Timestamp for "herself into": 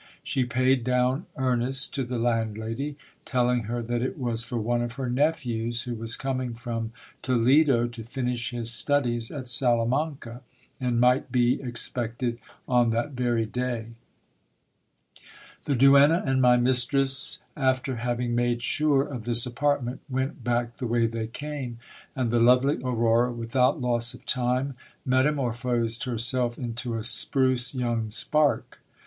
26.05-26.95